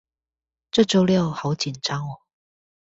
[0.71, 2.21] 這週六好緊張喔